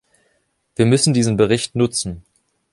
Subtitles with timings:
[0.75, 2.23] Wir müssen diesen Bericht nutzen.